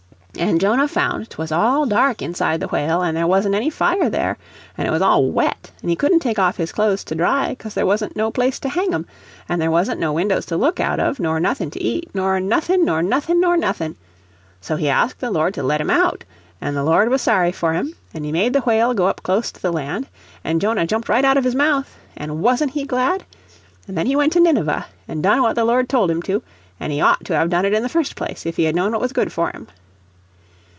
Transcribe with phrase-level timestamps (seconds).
[0.39, 4.37] An' Jonah found 'twas all dark inside the whale, and there wasn't any fire there,
[4.77, 7.73] an' it was all wet, and he couldn't take off his clothes to dry, cos
[7.75, 9.05] there wasn't no place to hang 'em,
[9.49, 12.85] an' there wasn't no windows to look out of, nor nothin' to eat, nor nothin'
[12.85, 13.97] nor nothin' nor nothin.'
[14.61, 16.23] So he asked the Lord to let Mm out,
[16.61, 19.51] an' the Lord was sorry for him, an' he made the whale go up close
[19.51, 20.07] to the land,
[20.45, 23.25] an' Jonah jumped right out of his mouth, an' WASN'T he glad?
[23.87, 26.41] An' then he went to Nineveh, an' done what the Lord told him to,
[26.79, 28.93] and he ought to have done it in the first place if he had known
[28.93, 29.67] what was good for him."